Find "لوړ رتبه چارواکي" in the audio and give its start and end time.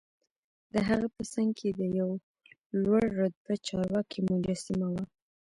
2.83-4.19